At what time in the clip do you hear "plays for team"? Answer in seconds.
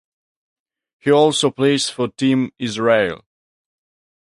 1.51-2.53